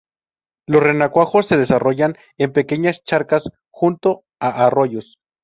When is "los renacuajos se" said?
0.67-1.57